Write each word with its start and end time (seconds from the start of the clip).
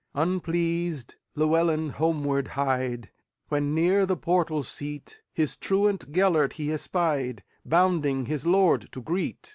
Unpleased 0.15 1.15
Llewelyn 1.35 1.89
homeward 1.91 2.47
hied, 2.47 3.11
When, 3.49 3.75
near 3.75 4.07
the 4.07 4.17
portal 4.17 4.63
seat, 4.63 5.21
His 5.31 5.55
truant 5.55 6.11
Gêlert 6.11 6.53
he 6.53 6.71
espied, 6.71 7.43
Bounding 7.65 8.25
his 8.25 8.43
lord 8.43 8.89
to 8.93 9.01
greet. 9.03 9.49